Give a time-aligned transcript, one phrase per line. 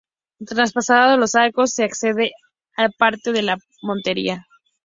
[0.43, 2.31] Traspasados los arcos se accede
[2.75, 4.47] al patio de la Montería.